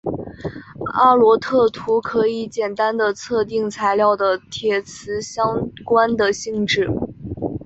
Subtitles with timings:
[0.93, 5.45] 阿罗特图可以简单地测定材料的铁磁相
[5.85, 6.89] 关的性质。